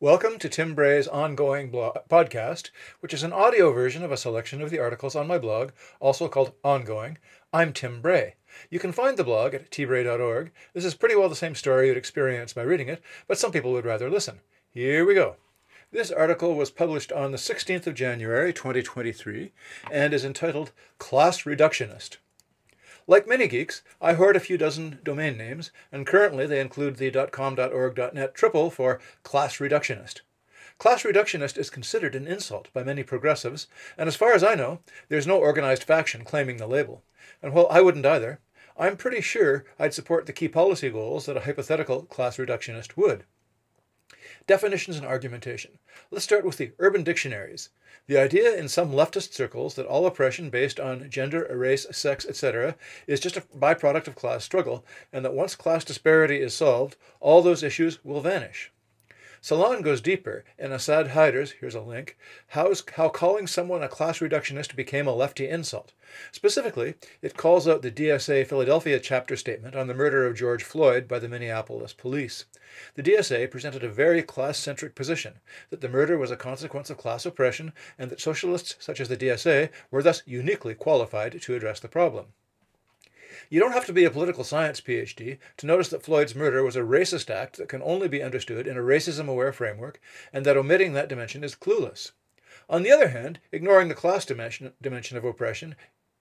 [0.00, 4.60] Welcome to Tim Bray's ongoing blog, podcast, which is an audio version of a selection
[4.60, 5.70] of the articles on my blog,
[6.00, 7.16] also called Ongoing.
[7.52, 8.34] I'm Tim Bray.
[8.70, 10.50] You can find the blog at tbray.org.
[10.74, 13.70] This is pretty well the same story you'd experience by reading it, but some people
[13.70, 14.40] would rather listen.
[14.68, 15.36] Here we go.
[15.92, 19.52] This article was published on the 16th of January 2023
[19.92, 22.16] and is entitled Class Reductionist.
[23.06, 27.10] Like many geeks, I hoard a few dozen domain names, and currently they include the
[27.10, 30.22] .com.org.net triple for class reductionist.
[30.78, 33.66] Class reductionist is considered an insult by many progressives,
[33.98, 37.04] and as far as I know, there's no organized faction claiming the label.
[37.42, 38.40] And while I wouldn't either,
[38.76, 43.24] I'm pretty sure I'd support the key policy goals that a hypothetical class reductionist would.
[44.46, 45.78] Definitions and argumentation.
[46.10, 47.70] Let's start with the urban dictionaries.
[48.06, 52.76] The idea in some leftist circles that all oppression based on gender, race, sex, etc.,
[53.06, 57.40] is just a byproduct of class struggle, and that once class disparity is solved, all
[57.40, 58.70] those issues will vanish.
[59.44, 62.16] Salon goes deeper, and Asad Haider's, here's a link,
[62.46, 65.92] how's, how calling someone a class reductionist became a lefty insult.
[66.32, 71.06] Specifically, it calls out the DSA Philadelphia chapter statement on the murder of George Floyd
[71.06, 72.46] by the Minneapolis police.
[72.94, 76.96] The DSA presented a very class centric position that the murder was a consequence of
[76.96, 81.80] class oppression and that socialists such as the DSA were thus uniquely qualified to address
[81.80, 82.28] the problem.
[83.50, 86.76] You don't have to be a political science PhD to notice that Floyd's murder was
[86.76, 90.00] a racist act that can only be understood in a racism aware framework,
[90.32, 92.12] and that omitting that dimension is clueless.
[92.68, 95.76] On the other hand, ignoring the class dimension, dimension of oppression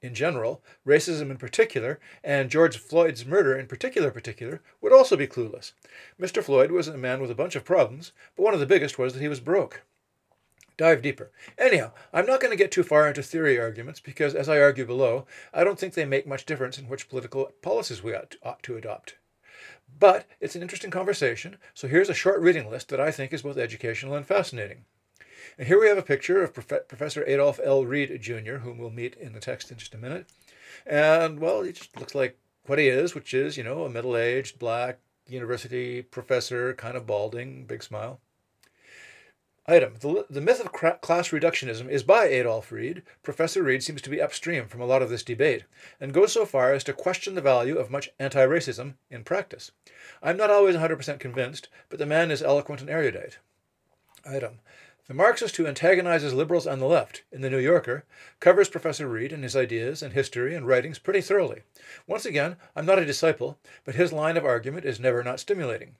[0.00, 5.26] in general, racism in particular, and George Floyd's murder in particular particular, would also be
[5.26, 5.72] clueless.
[6.20, 6.42] Mr.
[6.42, 9.12] Floyd was a man with a bunch of problems, but one of the biggest was
[9.12, 9.82] that he was broke
[10.78, 11.30] dive deeper.
[11.58, 14.86] Anyhow, I'm not going to get too far into theory arguments because, as I argue
[14.86, 18.38] below, I don't think they make much difference in which political policies we ought to,
[18.42, 19.16] ought to adopt.
[19.98, 23.42] But it's an interesting conversation, so here's a short reading list that I think is
[23.42, 24.84] both educational and fascinating.
[25.58, 27.84] And here we have a picture of Prof- Professor Adolph L.
[27.84, 30.26] Reed Jr., whom we'll meet in the text in just a minute.
[30.86, 34.16] And, well, he just looks like what he is, which is, you know, a middle
[34.16, 38.20] aged, black, university professor, kind of balding, big smile.
[39.70, 39.96] Item.
[40.00, 43.02] The, the myth of class reductionism is by Adolph Reed.
[43.22, 45.64] Professor Reed seems to be upstream from a lot of this debate,
[46.00, 49.70] and goes so far as to question the value of much anti racism in practice.
[50.22, 53.40] I'm not always 100% convinced, but the man is eloquent and erudite.
[54.24, 54.60] Item.
[55.06, 58.04] The Marxist who antagonizes liberals on the left, in The New Yorker,
[58.40, 61.60] covers Professor Reed and his ideas and history and writings pretty thoroughly.
[62.06, 65.96] Once again, I'm not a disciple, but his line of argument is never not stimulating.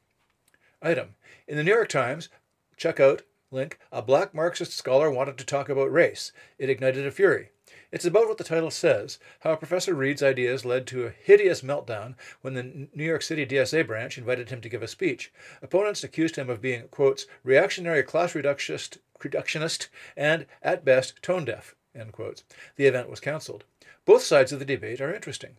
[0.80, 1.16] Item.
[1.46, 2.30] In the New York Times,
[2.78, 6.32] check out link, a black Marxist scholar wanted to talk about race.
[6.58, 7.50] It ignited a fury.
[7.90, 12.14] It's about what the title says how Professor Reed's ideas led to a hideous meltdown
[12.42, 15.32] when the New York City DSA branch invited him to give a speech.
[15.62, 21.74] Opponents accused him of being, quotes, reactionary class reductionist, reductionist and, at best, tone deaf,
[21.94, 22.44] end quotes.
[22.76, 23.64] The event was cancelled.
[24.04, 25.56] Both sides of the debate are interesting.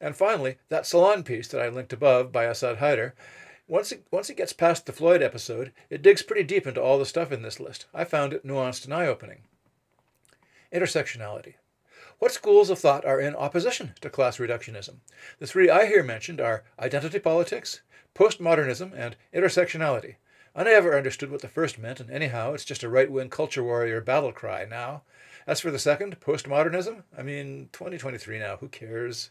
[0.00, 3.12] And finally, that Salon piece that I linked above by Asad Haider
[3.68, 6.98] once it, once it gets past the Floyd episode, it digs pretty deep into all
[6.98, 7.86] the stuff in this list.
[7.92, 9.42] I found it nuanced and eye opening.
[10.72, 11.54] Intersectionality.
[12.18, 14.96] What schools of thought are in opposition to class reductionism?
[15.38, 17.82] The three I hear mentioned are identity politics,
[18.14, 20.14] postmodernism, and intersectionality.
[20.54, 23.62] I never understood what the first meant, and anyhow, it's just a right wing culture
[23.62, 25.02] warrior battle cry now.
[25.46, 29.30] As for the second, postmodernism, I mean, 2023 now, who cares?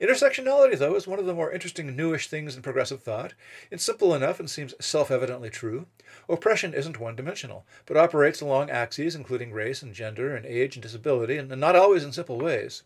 [0.00, 3.34] Intersectionality, though, is one of the more interesting newish things in progressive thought.
[3.70, 5.86] It's simple enough and seems self evidently true.
[6.28, 10.82] Oppression isn't one dimensional, but operates along axes including race and gender and age and
[10.82, 12.82] disability, and not always in simple ways.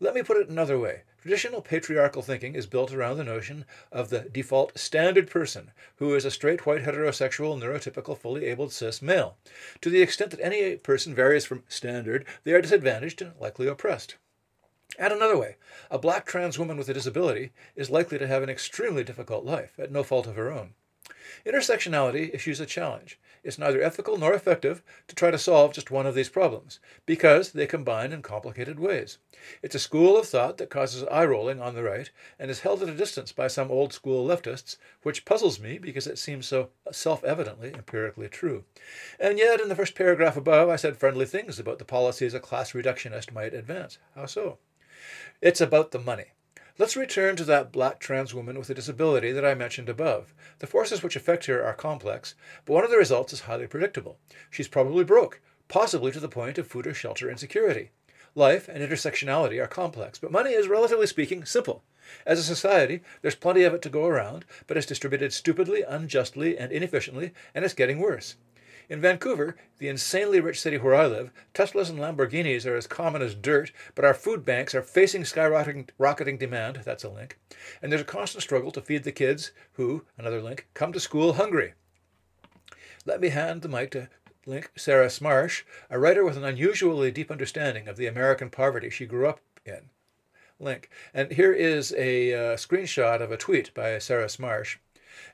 [0.00, 1.02] Let me put it another way.
[1.20, 6.24] Traditional patriarchal thinking is built around the notion of the default standard person, who is
[6.24, 9.36] a straight white heterosexual neurotypical fully abled cis male.
[9.80, 14.16] To the extent that any person varies from standard, they are disadvantaged and likely oppressed.
[14.98, 15.56] Add another way
[15.90, 19.78] a black trans woman with a disability is likely to have an extremely difficult life,
[19.78, 20.74] at no fault of her own.
[21.46, 23.18] Intersectionality issues a challenge.
[23.42, 27.52] It's neither ethical nor effective to try to solve just one of these problems, because
[27.52, 29.18] they combine in complicated ways.
[29.62, 32.82] It's a school of thought that causes eye rolling on the right and is held
[32.82, 36.70] at a distance by some old school leftists, which puzzles me because it seems so
[36.90, 38.64] self evidently empirically true.
[39.18, 42.40] And yet, in the first paragraph above, I said friendly things about the policies a
[42.40, 43.98] class reductionist might advance.
[44.14, 44.58] How so?
[45.40, 46.26] It's about the money.
[46.78, 50.32] Let's return to that black trans woman with a disability that I mentioned above.
[50.58, 52.34] The forces which affect her are complex,
[52.64, 54.18] but one of the results is highly predictable.
[54.50, 57.90] She's probably broke, possibly to the point of food or shelter insecurity.
[58.34, 61.82] Life and intersectionality are complex, but money is, relatively speaking, simple.
[62.24, 66.56] As a society, there's plenty of it to go around, but it's distributed stupidly, unjustly,
[66.56, 68.36] and inefficiently, and it's getting worse.
[68.88, 73.22] In Vancouver, the insanely rich city where I live, Teslas and Lamborghinis are as common
[73.22, 77.38] as dirt, but our food banks are facing skyrocketing rocketing demand, that's a link,
[77.80, 81.34] and there's a constant struggle to feed the kids who, another link, come to school
[81.34, 81.74] hungry.
[83.04, 84.08] Let me hand the mic to
[84.46, 89.06] link Sarah Smarsh, a writer with an unusually deep understanding of the American poverty she
[89.06, 89.90] grew up in
[90.58, 90.88] link.
[91.12, 94.76] And here is a uh, screenshot of a tweet by Sarah Smarsh.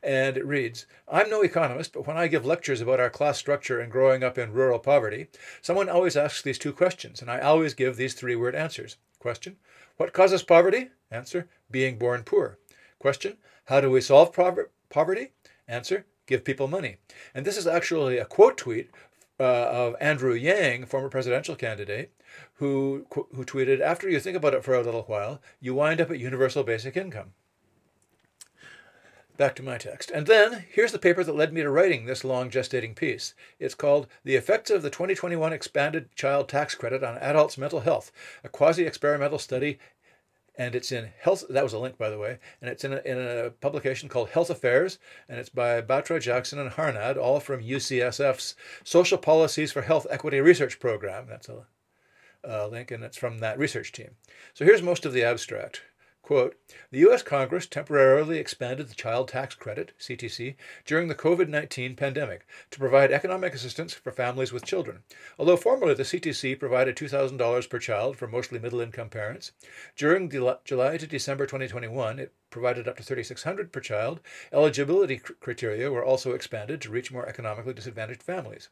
[0.02, 3.80] And it reads I'm no economist, but when I give lectures about our class structure
[3.80, 5.28] and growing up in rural poverty,
[5.62, 8.96] someone always asks these two questions, and I always give these three word answers.
[9.19, 9.56] Question
[9.96, 10.90] What causes poverty?
[11.10, 12.58] Answer Being born poor.
[12.98, 13.36] Question
[13.66, 15.32] How do we solve poverty?
[15.66, 16.96] Answer Give people money.
[17.34, 18.90] And this is actually a quote tweet
[19.40, 22.12] uh, of Andrew Yang, former presidential candidate,
[22.54, 26.10] who, who tweeted, After you think about it for a little while, you wind up
[26.10, 27.32] at universal basic income.
[29.38, 30.11] Back to my text.
[30.11, 33.35] And then, here's the paper that led me to writing this long gestating piece.
[33.61, 38.11] It's called The Effects of the 2021 Expanded Child Tax Credit on Adults' Mental Health,
[38.43, 39.79] a quasi experimental study.
[40.56, 43.00] And it's in Health, that was a link, by the way, and it's in a,
[43.05, 44.99] in a publication called Health Affairs,
[45.29, 50.41] and it's by Batra Jackson and Harnad, all from UCSF's Social Policies for Health Equity
[50.41, 51.29] Research Program.
[51.29, 54.17] That's a link, and it's from that research team.
[54.52, 55.82] So here's most of the abstract.
[56.28, 56.56] Quote,
[56.90, 57.22] the U.S.
[57.22, 63.10] Congress temporarily expanded the Child Tax Credit, CTC, during the COVID 19 pandemic to provide
[63.10, 65.04] economic assistance for families with children.
[65.38, 69.52] Although formerly the CTC provided $2,000 per child for mostly middle income parents,
[69.96, 74.20] during July to December 2021, it provided up to 3,600 per child.
[74.52, 78.69] Eligibility criteria were also expanded to reach more economically disadvantaged families.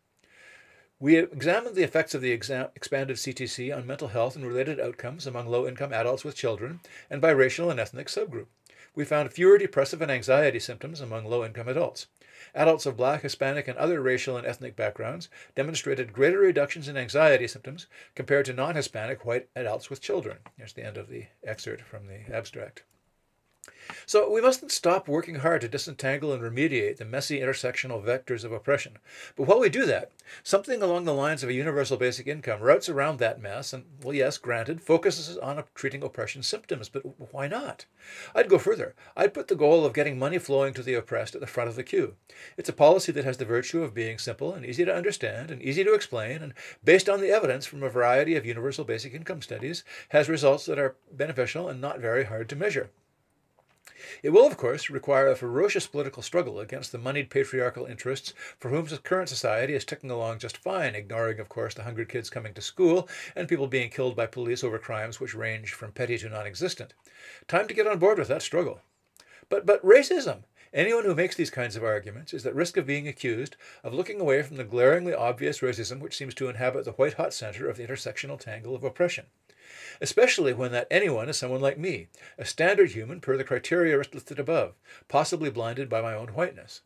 [0.98, 5.26] We examined the effects of the exam- expanded CTC on mental health and related outcomes
[5.26, 8.46] among low income adults with children and by racial and ethnic subgroup.
[8.94, 12.06] We found fewer depressive and anxiety symptoms among low income adults.
[12.54, 17.46] Adults of black, Hispanic, and other racial and ethnic backgrounds demonstrated greater reductions in anxiety
[17.46, 20.38] symptoms compared to non Hispanic white adults with children.
[20.56, 22.84] Here's the end of the excerpt from the abstract.
[24.04, 28.52] So we mustn't stop working hard to disentangle and remediate the messy intersectional vectors of
[28.52, 28.98] oppression.
[29.34, 30.12] But while we do that,
[30.44, 34.14] something along the lines of a universal basic income routes around that mess and, well,
[34.14, 37.02] yes, granted, focuses on treating oppression symptoms, but
[37.32, 37.86] why not?
[38.34, 38.94] I'd go further.
[39.16, 41.74] I'd put the goal of getting money flowing to the oppressed at the front of
[41.74, 42.14] the queue.
[42.56, 45.60] It's a policy that has the virtue of being simple and easy to understand and
[45.60, 46.54] easy to explain, and
[46.84, 50.78] based on the evidence from a variety of universal basic income studies, has results that
[50.78, 52.90] are beneficial and not very hard to measure.
[54.22, 58.68] It will, of course, require a ferocious political struggle against the moneyed patriarchal interests for
[58.68, 62.52] whom current society is ticking along just fine, ignoring, of course, the hungry kids coming
[62.54, 66.28] to school and people being killed by police over crimes which range from petty to
[66.28, 66.94] non existent.
[67.48, 68.80] Time to get on board with that struggle.
[69.48, 70.44] But, but racism!
[70.74, 74.20] Anyone who makes these kinds of arguments is at risk of being accused of looking
[74.20, 77.78] away from the glaringly obvious racism which seems to inhabit the white hot center of
[77.78, 79.26] the intersectional tangle of oppression
[80.00, 84.38] especially when that anyone is someone like me, a standard human per the criteria listed
[84.38, 84.74] above,
[85.08, 86.82] possibly blinded by my own whiteness.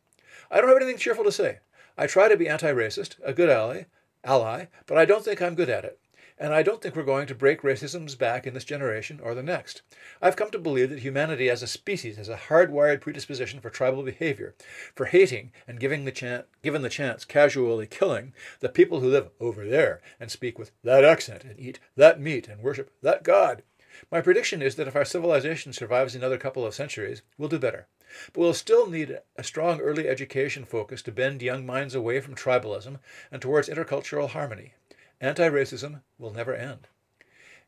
[0.51, 1.61] I don't have anything cheerful to say.
[1.97, 3.85] I try to be anti racist, a good ally,
[4.25, 5.99] ally, but I don't think I'm good at it
[6.41, 9.43] and I don't think we're going to break racism's back in this generation or the
[9.43, 9.83] next.
[10.23, 14.03] I've come to believe that humanity as a species has a hardwired predisposition for tribal
[14.03, 14.55] behavior,
[14.95, 19.29] for hating and giving the chance, given the chance, casually killing the people who live
[19.39, 23.63] over there and speak with that accent and eat that meat and worship that God.
[24.11, 27.87] My prediction is that if our civilization survives another couple of centuries, we'll do better.
[28.33, 32.35] But we'll still need a strong early education focus to bend young minds away from
[32.35, 32.99] tribalism
[33.31, 34.73] and towards intercultural harmony.
[35.21, 36.89] Anti racism will never end.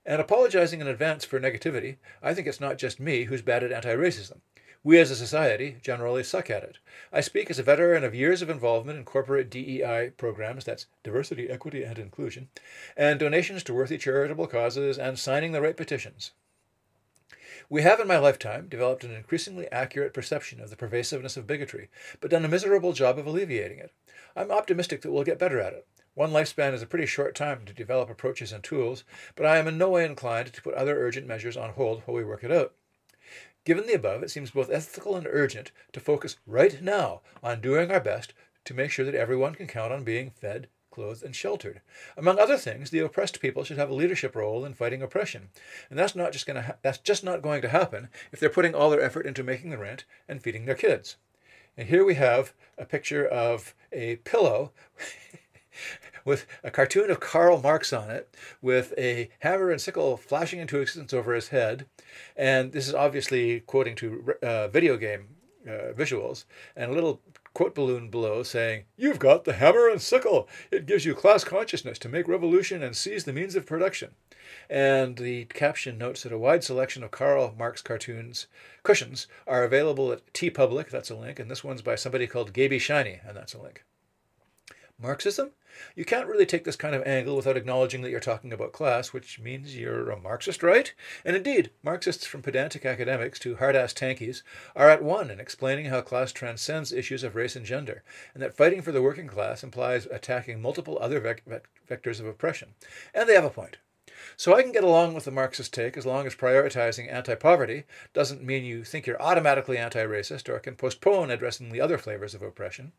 [0.07, 3.73] And apologizing in advance for negativity, I think it's not just me who's bad at
[3.73, 4.41] anti racism.
[4.85, 6.79] We as a society generally suck at it.
[7.13, 11.49] I speak as a veteran of years of involvement in corporate DEI programs that's diversity,
[11.49, 12.49] equity, and inclusion
[12.97, 16.33] and donations to worthy charitable causes and signing the right petitions.
[17.69, 21.89] We have in my lifetime developed an increasingly accurate perception of the pervasiveness of bigotry,
[22.21, 23.93] but done a miserable job of alleviating it.
[24.35, 25.87] I'm optimistic that we'll get better at it.
[26.15, 29.03] One lifespan is a pretty short time to develop approaches and tools,
[29.35, 32.15] but I am in no way inclined to put other urgent measures on hold while
[32.15, 32.75] we work it out.
[33.65, 37.91] Given the above, it seems both ethical and urgent to focus right now on doing
[37.91, 41.81] our best to make sure that everyone can count on being fed, clothed, and sheltered.
[42.15, 45.49] Among other things, the oppressed people should have a leadership role in fighting oppression,
[45.89, 48.51] and that's not just going to ha- that's just not going to happen if they're
[48.51, 51.17] putting all their effort into making the rent and feeding their kids.
[51.75, 54.73] And here we have a picture of a pillow
[56.25, 60.81] with a cartoon of Karl Marx on it, with a hammer and sickle flashing into
[60.81, 61.87] existence over his head.
[62.37, 65.29] And this is obviously quoting to uh, video game
[65.67, 66.45] uh, visuals,
[66.77, 67.21] and a little
[67.55, 70.49] quote balloon below saying, You've got the hammer and sickle.
[70.71, 74.11] It gives you class consciousness to make revolution and seize the means of production.
[74.69, 78.47] And the caption notes that a wide selection of Karl Marx cartoons
[78.83, 82.53] cushions are available at T TeePublic, that's a link, and this one's by somebody called
[82.53, 83.85] Gaby Shiny, and that's a link.
[85.03, 85.51] Marxism?
[85.97, 89.13] You can't really take this kind of angle without acknowledging that you're talking about class,
[89.13, 90.95] which means you're a Marxist, right?
[91.25, 94.43] And indeed, Marxists from pedantic academics to hard-ass tankies
[94.77, 98.57] are at one in explaining how class transcends issues of race and gender, and that
[98.57, 102.75] fighting for the working class implies attacking multiple other vec- vec- vectors of oppression.
[103.13, 103.79] And they have a point.
[104.37, 107.85] So I can get along with the Marxist take as long as prioritizing anti poverty
[108.13, 112.35] doesn't mean you think you're automatically anti racist or can postpone addressing the other flavors
[112.35, 112.93] of oppression.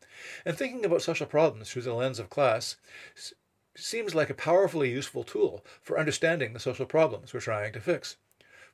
[0.44, 2.76] And thinking about social problems through the lens of class
[3.76, 8.16] seems like a powerfully useful tool for understanding the social problems we're trying to fix.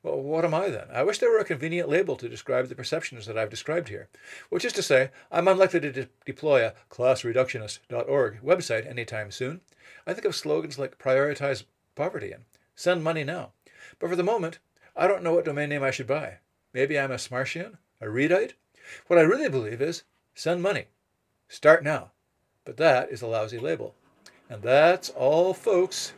[0.02, 0.88] Well, what am I then?
[0.90, 4.08] I wish there were a convenient label to describe the perceptions that I've described here,
[4.48, 9.60] which is to say, I'm unlikely to de- deploy a classreductionist.org website anytime soon.
[10.06, 11.64] I think of slogans like prioritize
[12.00, 13.52] poverty and send money now.
[13.98, 14.58] But for the moment,
[14.96, 16.38] I don't know what domain name I should buy.
[16.72, 18.54] Maybe I'm a Smarshian, a Reedite.
[19.06, 20.04] What I really believe is
[20.34, 20.86] send money.
[21.46, 22.12] Start now.
[22.64, 23.94] But that is a lousy label.
[24.48, 26.14] And that's all, folks.